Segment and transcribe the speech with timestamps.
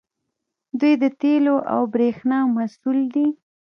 [0.79, 3.27] دوی د تیلو او بریښنا مسوول دي.